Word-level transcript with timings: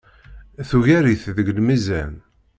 Tugar-it 0.69 1.21
deg 1.35 1.47
lmizan. 1.57 2.13